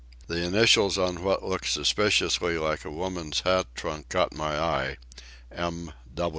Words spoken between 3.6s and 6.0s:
trunk caught my eye—"M.